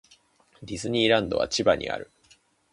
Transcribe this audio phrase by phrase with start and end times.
[0.63, 2.09] ディズニーランドは千葉にある。